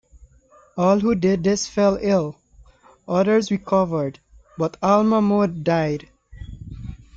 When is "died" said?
5.61-6.09